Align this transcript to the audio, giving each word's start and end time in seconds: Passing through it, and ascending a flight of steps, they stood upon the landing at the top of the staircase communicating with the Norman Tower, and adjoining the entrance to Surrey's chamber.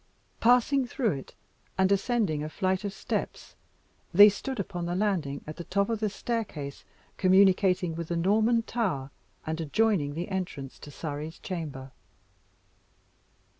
Passing 0.39 0.87
through 0.87 1.11
it, 1.11 1.35
and 1.77 1.91
ascending 1.91 2.41
a 2.43 2.49
flight 2.49 2.83
of 2.83 2.91
steps, 2.91 3.53
they 4.11 4.29
stood 4.29 4.59
upon 4.59 4.87
the 4.87 4.95
landing 4.95 5.43
at 5.45 5.57
the 5.57 5.63
top 5.63 5.89
of 5.91 5.99
the 5.99 6.09
staircase 6.09 6.83
communicating 7.17 7.93
with 7.95 8.07
the 8.07 8.17
Norman 8.17 8.63
Tower, 8.63 9.11
and 9.45 9.61
adjoining 9.61 10.15
the 10.15 10.29
entrance 10.29 10.79
to 10.79 10.89
Surrey's 10.89 11.37
chamber. 11.37 11.91